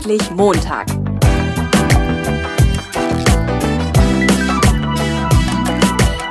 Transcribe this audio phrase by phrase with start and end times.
[0.00, 0.86] Endlich Montag.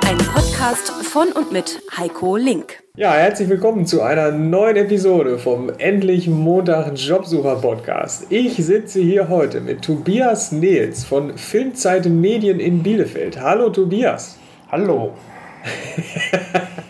[0.08, 2.82] Ein Podcast von und mit Heiko Link.
[2.96, 8.26] Ja, herzlich willkommen zu einer neuen Episode vom Endlich Montag Jobsucher Podcast.
[8.32, 13.40] Ich sitze hier heute mit Tobias Nils von Filmzeit Medien in Bielefeld.
[13.40, 14.40] Hallo Tobias.
[14.72, 15.14] Hallo.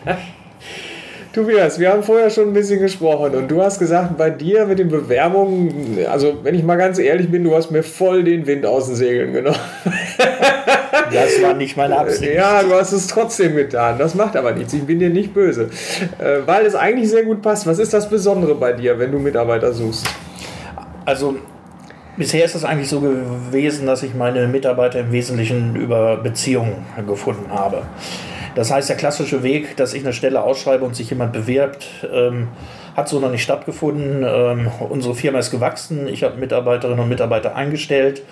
[1.32, 4.80] Tobias, wir haben vorher schon ein bisschen gesprochen und du hast gesagt, bei dir mit
[4.80, 8.66] den Bewerbungen, also wenn ich mal ganz ehrlich bin, du hast mir voll den Wind
[8.66, 9.58] aus den Segeln genommen.
[11.12, 12.34] Das war nicht meine Absicht.
[12.34, 13.98] Ja, du hast es trotzdem getan.
[13.98, 14.72] Das macht aber nichts.
[14.74, 15.68] Ich bin dir nicht böse.
[16.18, 17.66] Äh, weil es eigentlich sehr gut passt.
[17.66, 20.06] Was ist das Besondere bei dir, wenn du Mitarbeiter suchst?
[21.04, 21.36] Also
[22.16, 27.50] bisher ist es eigentlich so gewesen, dass ich meine Mitarbeiter im Wesentlichen über Beziehungen gefunden
[27.50, 27.82] habe.
[28.54, 32.48] Das heißt, der klassische Weg, dass ich eine Stelle ausschreibe und sich jemand bewirbt, ähm,
[32.96, 34.24] hat so noch nicht stattgefunden.
[34.26, 36.08] Ähm, unsere Firma ist gewachsen.
[36.08, 38.22] Ich habe Mitarbeiterinnen und Mitarbeiter eingestellt.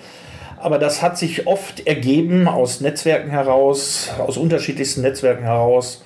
[0.57, 6.03] Aber das hat sich oft ergeben aus Netzwerken heraus, aus unterschiedlichsten Netzwerken heraus,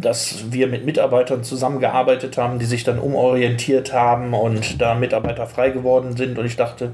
[0.00, 5.70] dass wir mit Mitarbeitern zusammengearbeitet haben, die sich dann umorientiert haben und da Mitarbeiter frei
[5.70, 6.38] geworden sind.
[6.38, 6.90] Und ich dachte,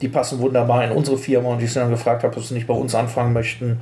[0.00, 2.66] die passen wunderbar in unsere Firma und ich sie dann gefragt habe, ob sie nicht
[2.66, 3.80] bei uns anfangen möchten.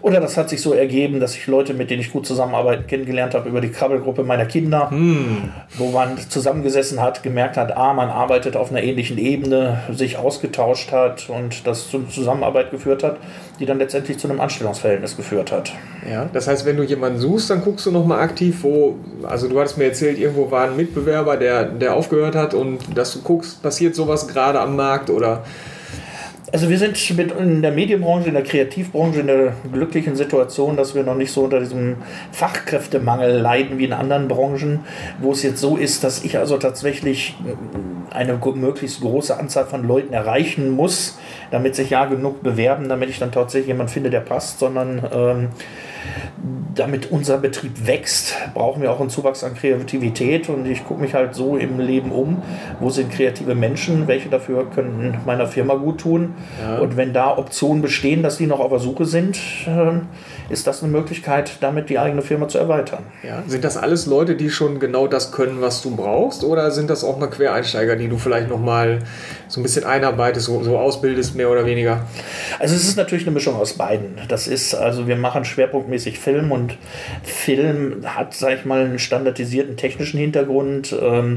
[0.00, 3.34] Oder das hat sich so ergeben, dass ich Leute, mit denen ich gut zusammenarbeiten, kennengelernt
[3.34, 5.50] habe über die Krabbelgruppe meiner Kinder, hm.
[5.76, 10.92] wo man zusammengesessen hat, gemerkt hat, ah, man arbeitet auf einer ähnlichen Ebene, sich ausgetauscht
[10.92, 13.16] hat und das zur Zusammenarbeit geführt hat,
[13.58, 15.72] die dann letztendlich zu einem Anstellungsverhältnis geführt hat.
[16.10, 19.58] Ja, das heißt, wenn du jemanden suchst, dann guckst du nochmal aktiv, wo, also du
[19.60, 23.62] hattest mir erzählt, irgendwo war ein Mitbewerber, der, der aufgehört hat und dass du guckst,
[23.62, 25.44] passiert sowas gerade am Markt oder
[26.54, 30.94] also wir sind mit in der Medienbranche, in der Kreativbranche in der glücklichen Situation, dass
[30.94, 31.96] wir noch nicht so unter diesem
[32.30, 34.84] Fachkräftemangel leiden wie in anderen Branchen,
[35.18, 37.34] wo es jetzt so ist, dass ich also tatsächlich
[38.10, 41.18] eine möglichst große Anzahl von Leuten erreichen muss,
[41.50, 45.48] damit sich ja genug bewerben, damit ich dann tatsächlich jemanden finde, der passt, sondern ähm,
[46.74, 50.48] damit unser Betrieb wächst, brauchen wir auch einen Zuwachs an Kreativität.
[50.48, 52.42] Und ich gucke mich halt so im Leben um,
[52.80, 56.34] wo sind kreative Menschen, welche dafür könnten meiner Firma gut tun.
[56.60, 56.78] Ja.
[56.78, 60.02] Und wenn da Optionen bestehen, dass die noch auf der Suche sind, ähm,
[60.48, 63.04] ist das eine Möglichkeit, damit die eigene Firma zu erweitern.
[63.22, 63.42] Ja.
[63.46, 66.44] Sind das alles Leute, die schon genau das können, was du brauchst?
[66.44, 69.00] Oder sind das auch mal Quereinsteiger, die du vielleicht nochmal
[69.48, 72.06] so ein bisschen einarbeitest, so, so ausbildest, mehr oder weniger?
[72.58, 74.18] Also es ist natürlich eine Mischung aus beiden.
[74.28, 76.63] Das ist, also wir machen schwerpunktmäßig Film und
[77.22, 80.94] Film hat, sag ich mal, einen standardisierten technischen Hintergrund.
[81.00, 81.36] Ähm,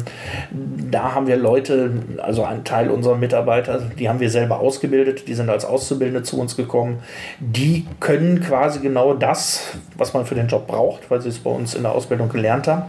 [0.52, 5.34] da haben wir Leute, also einen Teil unserer Mitarbeiter, die haben wir selber ausgebildet, die
[5.34, 7.00] sind als Auszubildende zu uns gekommen.
[7.40, 11.50] Die können quasi genau das, was man für den Job braucht, weil sie es bei
[11.50, 12.84] uns in der Ausbildung gelernt haben.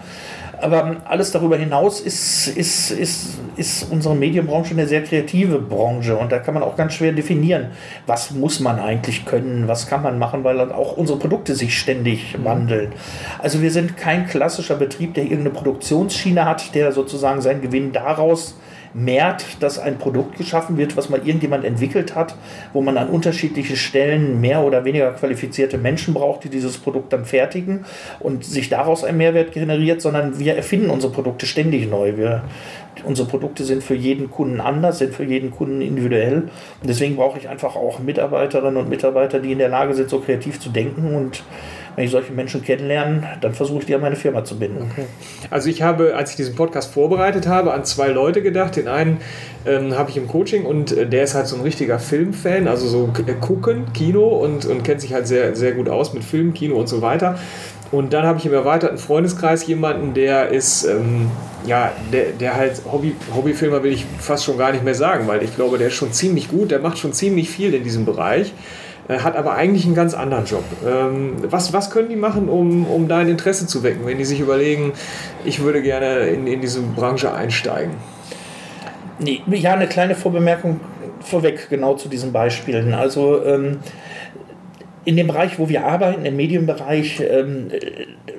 [0.60, 6.32] Aber alles darüber hinaus ist, ist, ist, ist unsere Medienbranche eine sehr kreative Branche und
[6.32, 7.69] da kann man auch ganz schwer definieren,
[8.06, 11.78] was muss man eigentlich können, was kann man machen, weil dann auch unsere Produkte sich
[11.78, 12.44] ständig mhm.
[12.44, 12.92] wandeln.
[13.38, 18.54] Also wir sind kein klassischer Betrieb, der irgendeine Produktionsschiene hat, der sozusagen seinen Gewinn daraus
[18.94, 22.34] mehrt, dass ein Produkt geschaffen wird, was mal irgendjemand entwickelt hat,
[22.72, 27.25] wo man an unterschiedlichen Stellen mehr oder weniger qualifizierte Menschen braucht, die dieses Produkt dann
[27.25, 27.84] fertigen
[28.21, 32.16] und sich daraus ein Mehrwert generiert, sondern wir erfinden unsere Produkte ständig neu.
[32.16, 32.44] Wir,
[33.04, 36.49] unsere Produkte sind für jeden Kunden anders, sind für jeden Kunden individuell.
[36.81, 40.20] Und deswegen brauche ich einfach auch Mitarbeiterinnen und Mitarbeiter, die in der Lage sind, so
[40.20, 41.43] kreativ zu denken und
[41.98, 44.88] wenn ich solche Menschen kennenlerne, dann versuche ich die an meine Firma zu binden.
[44.88, 45.06] Okay.
[45.50, 48.76] Also ich habe, als ich diesen Podcast vorbereitet habe, an zwei Leute gedacht.
[48.76, 49.16] Den einen
[49.66, 52.87] ähm, habe ich im Coaching und äh, der ist halt so ein richtiger Filmfan, also
[52.87, 56.54] so äh, gucken, Kino und, und kennt sich halt sehr, sehr gut aus mit Film,
[56.54, 57.37] Kino und so weiter.
[57.91, 61.28] Und dann habe ich im erweiterten Freundeskreis jemanden, der ist, ähm,
[61.66, 65.42] ja, der, der halt Hobby, Hobbyfilmer will ich fast schon gar nicht mehr sagen, weil
[65.42, 68.53] ich glaube, der ist schon ziemlich gut, der macht schon ziemlich viel in diesem Bereich.
[69.08, 70.64] Äh, hat aber eigentlich einen ganz anderen Job.
[70.86, 74.41] Ähm, was, was können die machen, um, um dein Interesse zu wecken, wenn die sich
[74.41, 74.93] überlegen,
[75.44, 77.94] ich würde gerne in, in diese Branche einsteigen?
[79.19, 80.81] Nee, ja, eine kleine Vorbemerkung
[81.20, 82.94] vorweg genau zu diesen Beispielen.
[82.94, 83.78] Also ähm,
[85.08, 87.69] in dem Bereich, wo wir arbeiten, im Medienbereich, ähm,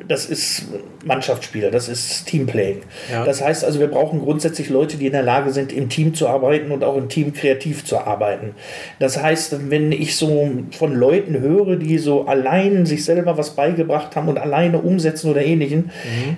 [0.08, 0.68] das ist
[1.04, 2.82] Mannschaftsspiel, das ist Teamplaying.
[3.12, 3.26] Ja.
[3.26, 6.28] Das heißt also, wir brauchen grundsätzlich Leute, die in der Lage sind, im Team zu
[6.28, 8.52] arbeiten und auch im Team kreativ zu arbeiten.
[9.00, 14.16] Das heißt, wenn ich so von Leuten höre, die so allein sich selber was beigebracht
[14.16, 15.90] haben und alleine umsetzen oder ähnlichen,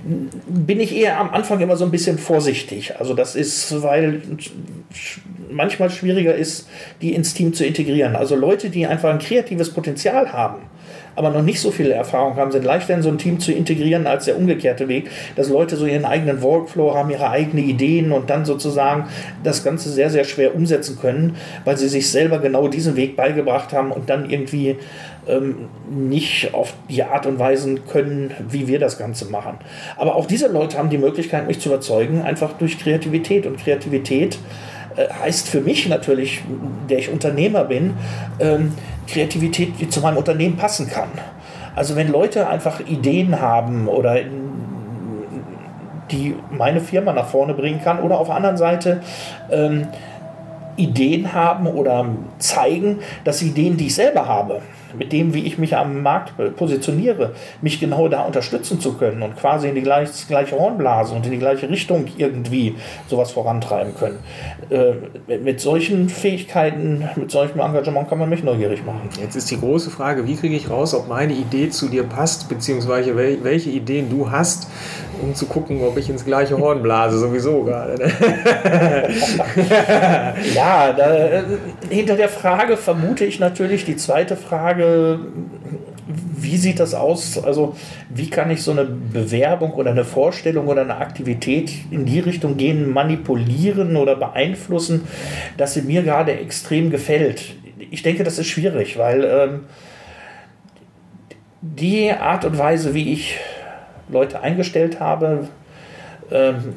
[0.05, 0.29] mhm.
[0.47, 2.97] bin ich eher am Anfang immer so ein bisschen vorsichtig.
[2.99, 4.21] Also das ist, weil
[5.51, 6.67] manchmal schwieriger ist,
[7.01, 8.15] die ins Team zu integrieren.
[8.15, 10.61] Also Leute, die einfach ein kreatives Potenzial haben,
[11.15, 14.07] aber noch nicht so viel Erfahrung haben, sind leichter in so ein Team zu integrieren
[14.07, 18.29] als der umgekehrte Weg, dass Leute so ihren eigenen Workflow haben, ihre eigenen Ideen und
[18.29, 19.05] dann sozusagen
[19.43, 23.73] das Ganze sehr, sehr schwer umsetzen können, weil sie sich selber genau diesen Weg beigebracht
[23.73, 24.77] haben und dann irgendwie
[25.27, 29.57] ähm, nicht auf die Art und Weise können, wie wir das Ganze machen.
[29.97, 33.45] Aber auch diese Leute haben die Möglichkeit, mich zu überzeugen, einfach durch Kreativität.
[33.45, 34.39] Und Kreativität
[34.97, 36.41] heißt für mich natürlich,
[36.89, 37.95] der ich Unternehmer bin,
[38.39, 38.73] ähm,
[39.07, 41.09] Kreativität, die zu meinem Unternehmen passen kann.
[41.75, 44.17] Also wenn Leute einfach Ideen haben oder
[46.11, 49.01] die meine Firma nach vorne bringen kann oder auf der anderen Seite
[49.49, 49.87] ähm,
[50.81, 52.05] Ideen haben oder
[52.39, 54.61] zeigen, dass Ideen, die ich selber habe,
[54.97, 57.31] mit dem, wie ich mich am Markt positioniere,
[57.61, 61.31] mich genau da unterstützen zu können und quasi in die gleiche, gleiche Hornblase und in
[61.31, 62.75] die gleiche Richtung irgendwie
[63.07, 64.19] sowas vorantreiben können.
[64.69, 69.09] Äh, mit solchen Fähigkeiten, mit solchem Engagement kann man mich neugierig machen.
[69.19, 72.49] Jetzt ist die große Frage, wie kriege ich raus, ob meine Idee zu dir passt,
[72.49, 74.67] beziehungsweise welche Ideen du hast,
[75.21, 77.97] um zu gucken, ob ich ins gleiche Horn blase, sowieso gerade.
[77.97, 78.11] Ne?
[80.55, 81.43] ja, da, äh,
[81.89, 85.19] hinter der Frage vermute ich natürlich die zweite Frage, Frage,
[86.07, 87.41] wie sieht das aus?
[87.41, 87.75] Also,
[88.09, 92.57] wie kann ich so eine Bewerbung oder eine Vorstellung oder eine Aktivität in die Richtung
[92.57, 95.07] gehen, manipulieren oder beeinflussen,
[95.57, 97.55] dass sie mir gerade extrem gefällt?
[97.91, 99.59] Ich denke, das ist schwierig, weil ähm,
[101.61, 103.37] die Art und Weise, wie ich
[104.09, 105.47] Leute eingestellt habe,
[106.29, 106.75] ähm,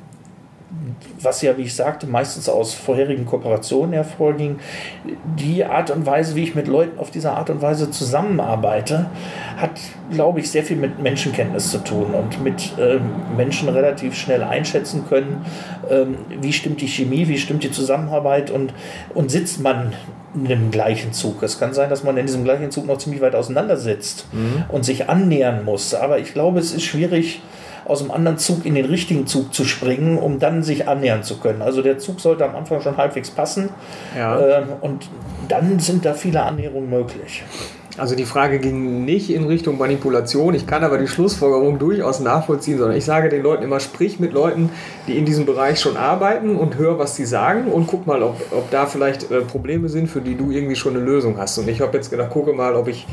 [1.20, 4.58] was ja, wie ich sagte, meistens aus vorherigen Kooperationen hervorging,
[5.38, 9.06] die Art und Weise, wie ich mit Leuten auf diese Art und Weise zusammenarbeite,
[9.56, 9.80] hat,
[10.10, 13.02] glaube ich, sehr viel mit Menschenkenntnis zu tun und mit ähm,
[13.36, 15.44] Menschen relativ schnell einschätzen können,
[15.90, 18.74] ähm, wie stimmt die Chemie, wie stimmt die Zusammenarbeit und,
[19.14, 19.94] und sitzt man
[20.34, 21.42] in dem gleichen Zug.
[21.42, 24.64] Es kann sein, dass man in diesem gleichen Zug noch ziemlich weit auseinandersetzt mhm.
[24.68, 25.94] und sich annähern muss.
[25.94, 27.40] Aber ich glaube, es ist schwierig,
[27.84, 31.38] aus dem anderen Zug in den richtigen Zug zu springen, um dann sich annähern zu
[31.38, 31.62] können.
[31.62, 33.70] Also der Zug sollte am Anfang schon halbwegs passen
[34.16, 34.38] ja.
[34.38, 35.08] äh, und
[35.48, 37.42] dann sind da viele Annäherungen möglich.
[37.96, 40.54] Also die Frage ging nicht in Richtung Manipulation.
[40.54, 44.32] Ich kann aber die Schlussfolgerung durchaus nachvollziehen, sondern ich sage den Leuten immer, sprich mit
[44.32, 44.70] Leuten,
[45.06, 48.40] die in diesem Bereich schon arbeiten und hör, was sie sagen und guck mal, ob,
[48.50, 51.56] ob da vielleicht äh, Probleme sind, für die du irgendwie schon eine Lösung hast.
[51.58, 53.06] Und ich habe jetzt gedacht, gucke mal, ob ich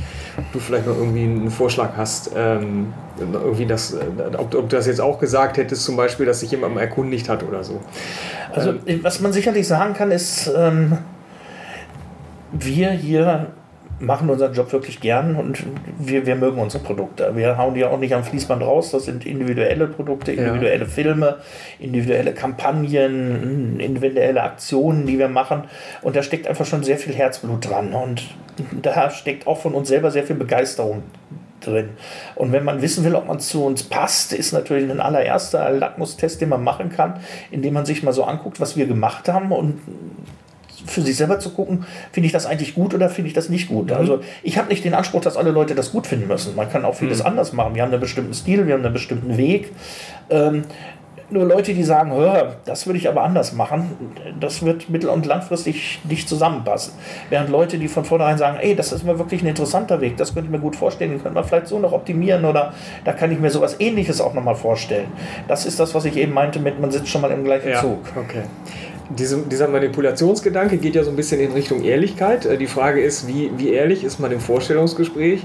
[0.52, 3.98] du vielleicht noch irgendwie einen Vorschlag hast, ähm, irgendwie das, äh,
[4.36, 7.30] ob, ob, du das jetzt auch gesagt hättest, zum Beispiel, dass sich jemand mal erkundigt
[7.30, 7.82] hat oder so.
[8.52, 10.98] Also ähm, was man sicherlich sagen kann, ist, ähm,
[12.52, 13.52] wir hier
[14.02, 15.64] machen unseren Job wirklich gern und
[16.00, 17.36] wir, wir mögen unsere Produkte.
[17.36, 18.92] Wir hauen die auch nicht am Fließband raus.
[18.92, 20.90] Das sind individuelle Produkte, individuelle ja.
[20.90, 21.38] Filme,
[21.80, 25.66] individuelle Kampagnen, individuelle Aktionen, die wir machen.
[26.02, 27.94] Und da steckt einfach schon sehr viel Herzblut dran.
[27.94, 28.24] Und
[28.82, 31.04] da steckt auch von uns selber sehr viel Begeisterung
[31.62, 31.90] drin.
[32.36, 36.42] Und wenn man wissen will, ob man zu uns passt, ist natürlich ein allererster Lackmustest,
[36.42, 37.20] den man machen kann,
[37.52, 39.80] indem man sich mal so anguckt, was wir gemacht haben und
[40.86, 43.68] für sich selber zu gucken, finde ich das eigentlich gut oder finde ich das nicht
[43.68, 43.88] gut.
[43.88, 43.96] Mhm.
[43.96, 46.56] Also ich habe nicht den Anspruch, dass alle Leute das gut finden müssen.
[46.56, 47.28] Man kann auch vieles mhm.
[47.28, 47.76] anders machen.
[47.76, 49.72] Wir haben einen bestimmten Stil, wir haben einen bestimmten Weg.
[50.30, 50.64] Ähm,
[51.32, 53.96] nur Leute, die sagen, hör, das würde ich aber anders machen,
[54.40, 56.94] das wird mittel- und langfristig nicht zusammenpassen.
[57.30, 60.34] Während Leute, die von vornherein sagen, ey, das ist mir wirklich ein interessanter Weg, das
[60.34, 62.74] könnte ich mir gut vorstellen, den könnte man vielleicht so noch optimieren oder
[63.06, 65.08] da kann ich mir sowas ähnliches auch nochmal vorstellen.
[65.48, 67.80] Das ist das, was ich eben meinte mit, man sitzt schon mal im gleichen ja,
[67.80, 68.00] Zug.
[68.16, 68.44] Okay
[69.18, 72.46] diese, dieser Manipulationsgedanke geht ja so ein bisschen in Richtung Ehrlichkeit.
[72.46, 75.44] Äh, die Frage ist, wie, wie ehrlich ist man im Vorstellungsgespräch?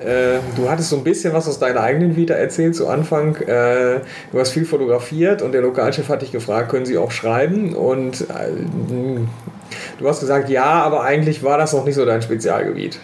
[0.00, 3.36] Äh, du hattest so ein bisschen was aus deiner eigenen Vita erzählt zu Anfang.
[3.36, 4.00] Äh,
[4.32, 7.74] du hast viel fotografiert und der Lokalchef hat dich gefragt, können Sie auch schreiben?
[7.74, 8.26] Und
[9.98, 12.98] du hast gesagt, ja, aber eigentlich war das noch nicht so dein Spezialgebiet.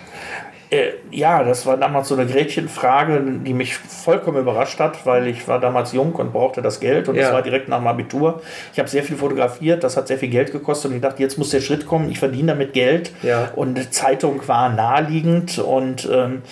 [0.70, 5.48] Äh, ja, das war damals so eine Gretchenfrage, die mich vollkommen überrascht hat, weil ich
[5.48, 7.32] war damals jung und brauchte das Geld und es ja.
[7.32, 8.40] war direkt nach dem Abitur.
[8.72, 11.38] Ich habe sehr viel fotografiert, das hat sehr viel Geld gekostet und ich dachte, jetzt
[11.38, 13.50] muss der Schritt kommen, ich verdiene damit Geld ja.
[13.56, 16.42] und Zeitung war naheliegend und ähm,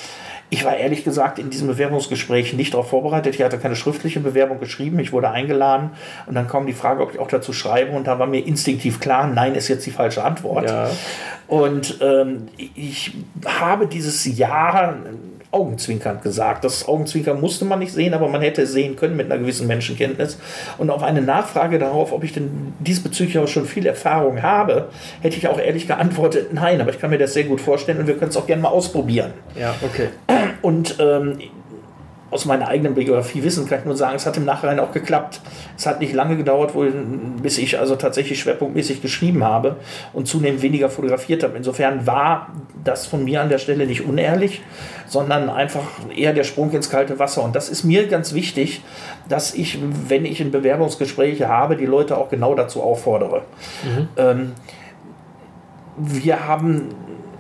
[0.51, 3.35] ich war ehrlich gesagt in diesem Bewerbungsgespräch nicht darauf vorbereitet.
[3.35, 4.99] Ich hatte keine schriftliche Bewerbung geschrieben.
[4.99, 5.91] Ich wurde eingeladen
[6.27, 7.93] und dann kam die Frage, ob ich auch dazu schreibe.
[7.93, 10.71] Und da war mir instinktiv klar, nein ist jetzt die falsche Antwort.
[10.71, 10.89] Ja.
[11.49, 13.13] Und ähm, ich
[13.45, 14.97] habe dieses Jahr
[15.51, 16.65] augenzwinkernd gesagt.
[16.65, 19.67] Das Augenzwinkern musste man nicht sehen, aber man hätte es sehen können mit einer gewissen
[19.67, 20.39] Menschenkenntnis.
[20.77, 24.89] Und auf eine Nachfrage darauf, ob ich denn diesbezüglich auch schon viel Erfahrung habe,
[25.21, 28.07] hätte ich auch ehrlich geantwortet, nein, aber ich kann mir das sehr gut vorstellen und
[28.07, 29.33] wir können es auch gerne mal ausprobieren.
[29.59, 30.09] Ja, okay.
[30.61, 31.39] Und ähm,
[32.31, 35.41] aus meiner eigenen Biografie wissen, kann ich nur sagen, es hat im Nachhinein auch geklappt.
[35.77, 36.73] Es hat nicht lange gedauert,
[37.43, 39.77] bis ich also tatsächlich schwerpunktmäßig geschrieben habe
[40.13, 41.57] und zunehmend weniger fotografiert habe.
[41.57, 42.49] Insofern war
[42.85, 44.61] das von mir an der Stelle nicht unehrlich,
[45.07, 47.43] sondern einfach eher der Sprung ins kalte Wasser.
[47.43, 48.83] Und das ist mir ganz wichtig,
[49.29, 53.43] dass ich, wenn ich in Bewerbungsgespräche habe, die Leute auch genau dazu auffordere.
[53.85, 54.09] Mhm.
[54.19, 54.53] Ähm,
[55.97, 56.95] wir haben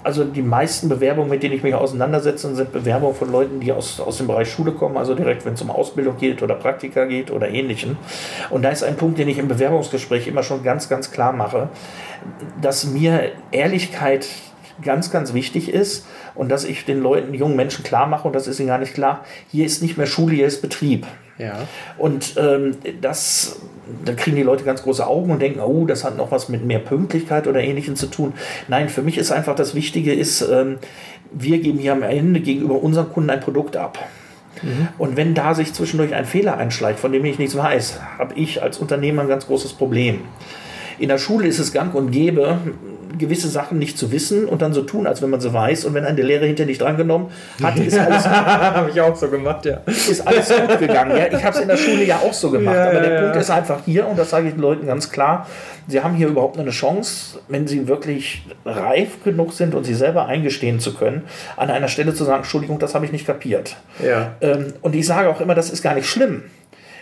[0.08, 4.00] also die meisten Bewerbungen, mit denen ich mich auseinandersetze, sind Bewerbungen von Leuten, die aus,
[4.00, 7.30] aus dem Bereich Schule kommen, also direkt, wenn es um Ausbildung geht oder Praktika geht
[7.30, 7.98] oder ähnlichem.
[8.48, 11.68] Und da ist ein Punkt, den ich im Bewerbungsgespräch immer schon ganz, ganz klar mache,
[12.62, 14.26] dass mir Ehrlichkeit
[14.82, 18.46] ganz, ganz wichtig ist und dass ich den Leuten, jungen Menschen klar mache, und das
[18.46, 21.06] ist ihnen gar nicht klar, hier ist nicht mehr Schule, hier ist Betrieb.
[21.38, 21.54] Ja.
[21.96, 23.60] Und ähm, das,
[24.04, 26.64] da kriegen die Leute ganz große Augen und denken, oh, das hat noch was mit
[26.64, 28.32] mehr Pünktlichkeit oder Ähnlichem zu tun.
[28.66, 30.78] Nein, für mich ist einfach das Wichtige ist, ähm,
[31.30, 33.98] wir geben hier am Ende gegenüber unseren Kunden ein Produkt ab.
[34.62, 34.88] Mhm.
[34.98, 38.62] Und wenn da sich zwischendurch ein Fehler einschleicht, von dem ich nichts weiß, habe ich
[38.62, 40.22] als Unternehmer ein ganz großes Problem.
[40.98, 42.58] In der Schule ist es gang und gäbe,
[43.18, 45.84] gewisse Sachen nicht zu wissen und dann so tun, als wenn man sie weiß.
[45.84, 47.28] Und wenn ein der Lehrer hinter nicht drangenommen
[47.62, 48.26] hat, ist alles.
[48.26, 49.80] habe ich auch so gemacht, ja.
[49.86, 51.16] Ist alles gut gegangen.
[51.16, 51.26] Ja?
[51.26, 52.74] Ich habe es in der Schule ja auch so gemacht.
[52.74, 55.10] Ja, aber der ja, Punkt ist einfach hier, und das sage ich den Leuten ganz
[55.10, 55.46] klar,
[55.86, 60.26] sie haben hier überhaupt eine Chance, wenn sie wirklich reif genug sind und sie selber
[60.26, 61.22] eingestehen zu können,
[61.56, 63.76] an einer Stelle zu sagen, Entschuldigung, das habe ich nicht kapiert.
[64.04, 64.32] Ja.
[64.40, 66.44] Ähm, und ich sage auch immer, das ist gar nicht schlimm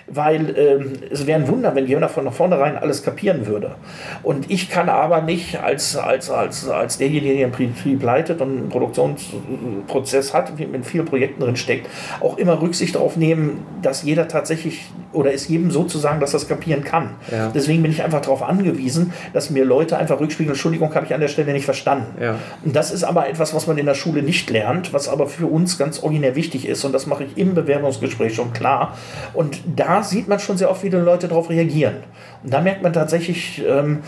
[0.09, 3.75] weil ähm, es wäre ein Wunder, wenn jemand von vornherein alles kapieren würde.
[4.23, 8.49] Und ich kann aber nicht als, als, als, als derjenige, der einen Betrieb leitet und
[8.49, 11.89] einen Produktionsprozess hat, mit vielen Projekten drin steckt,
[12.21, 16.33] auch immer Rücksicht darauf nehmen, dass jeder tatsächlich oder es jedem so zu sagen, dass
[16.33, 17.11] das kapieren kann.
[17.33, 17.51] Ja.
[17.55, 21.21] Deswegen bin ich einfach darauf angewiesen, dass mir Leute einfach rückspiegeln, Entschuldigung, habe ich an
[21.21, 22.23] der Stelle nicht verstanden.
[22.23, 22.37] Ja.
[22.65, 25.47] Und das ist aber etwas, was man in der Schule nicht lernt, was aber für
[25.47, 26.85] uns ganz originär wichtig ist.
[26.85, 28.97] Und das mache ich im Bewerbungsgespräch schon klar.
[29.33, 31.97] Und da sieht man schon sehr oft, wie die Leute darauf reagieren.
[32.45, 34.03] Und da merkt man tatsächlich, ähm,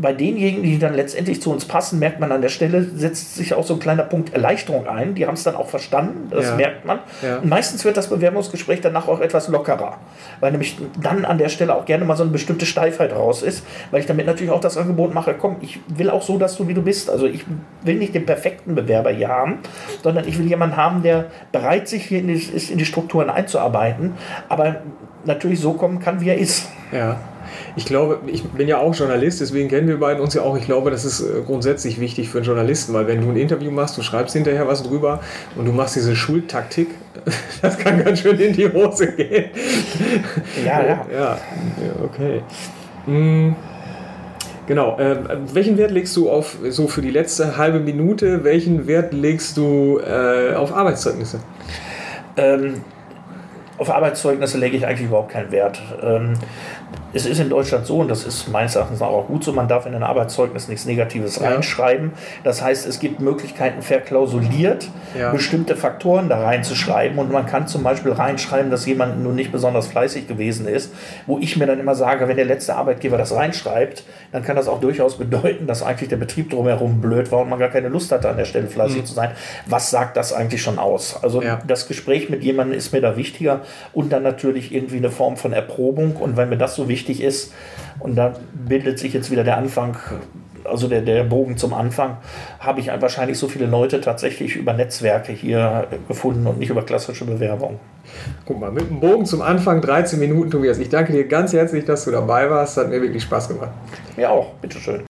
[0.00, 3.52] bei denjenigen, die dann letztendlich zu uns passen, merkt man an der Stelle, setzt sich
[3.52, 5.14] auch so ein kleiner Punkt Erleichterung ein.
[5.14, 6.56] Die haben es dann auch verstanden, das ja.
[6.56, 7.00] merkt man.
[7.22, 7.38] Ja.
[7.38, 9.98] Und meistens wird das Bewerbungsgespräch danach auch etwas lockerer,
[10.40, 13.64] weil nämlich dann an der Stelle auch gerne mal so eine bestimmte Steifheit raus ist,
[13.90, 16.66] weil ich damit natürlich auch das Angebot mache, komm, ich will auch so, dass du
[16.66, 17.10] wie du bist.
[17.10, 17.44] Also ich
[17.82, 19.58] will nicht den perfekten Bewerber hier haben,
[20.02, 23.28] sondern ich will jemanden haben, der bereit sich hier in die, ist, in die Strukturen
[23.28, 24.14] einzuarbeiten,
[24.48, 24.76] aber
[25.26, 26.68] natürlich so kommen kann, wie er ist.
[26.90, 27.18] Ja.
[27.76, 30.56] Ich glaube, ich bin ja auch Journalist, deswegen kennen wir beiden uns ja auch.
[30.56, 33.70] Ich glaube, das ist äh, grundsätzlich wichtig für einen Journalisten, weil wenn du ein Interview
[33.70, 35.20] machst, du schreibst hinterher was drüber
[35.56, 36.88] und du machst diese Schultaktik,
[37.62, 39.46] das kann ganz schön in die Hose gehen.
[40.64, 41.06] Ja, ja.
[41.10, 41.38] Ja,
[42.04, 42.42] okay.
[43.06, 43.54] Hm.
[44.66, 44.98] Genau.
[44.98, 45.16] Äh,
[45.52, 49.98] welchen Wert legst du auf, so für die letzte halbe Minute, welchen Wert legst du
[49.98, 51.40] äh, auf Arbeitszeugnisse?
[52.36, 52.82] Ähm,
[53.78, 55.80] auf Arbeitszeugnisse lege ich eigentlich überhaupt keinen Wert.
[56.02, 56.34] Ähm,
[57.12, 59.86] es ist in Deutschland so, und das ist meines Erachtens auch gut so, man darf
[59.86, 61.48] in ein Arbeitszeugnis nichts Negatives ja.
[61.48, 62.12] reinschreiben.
[62.44, 64.88] Das heißt, es gibt Möglichkeiten, verklausuliert
[65.18, 65.30] ja.
[65.30, 67.18] bestimmte Faktoren da reinzuschreiben.
[67.18, 70.92] Und man kann zum Beispiel reinschreiben, dass jemand nun nicht besonders fleißig gewesen ist,
[71.26, 74.68] wo ich mir dann immer sage, wenn der letzte Arbeitgeber das reinschreibt, dann kann das
[74.68, 78.12] auch durchaus bedeuten, dass eigentlich der Betrieb drumherum blöd war und man gar keine Lust
[78.12, 79.06] hatte, an der Stelle fleißig mhm.
[79.06, 79.30] zu sein.
[79.66, 81.22] Was sagt das eigentlich schon aus?
[81.22, 81.60] Also ja.
[81.66, 83.62] das Gespräch mit jemandem ist mir da wichtiger
[83.92, 86.16] und dann natürlich irgendwie eine Form von Erprobung.
[86.16, 87.52] Und wenn mir das so wichtig ist,
[87.98, 89.96] und da bildet sich jetzt wieder der Anfang,
[90.64, 92.16] also der, der Bogen zum Anfang,
[92.58, 97.24] habe ich wahrscheinlich so viele Leute tatsächlich über Netzwerke hier gefunden und nicht über klassische
[97.24, 97.78] Bewerbung.
[98.44, 100.78] Guck mal, mit dem Bogen zum Anfang 13 Minuten, Tobias.
[100.78, 102.76] Ich danke dir ganz herzlich, dass du dabei warst.
[102.76, 103.70] Hat mir wirklich Spaß gemacht.
[104.16, 105.09] Mir auch, bitteschön.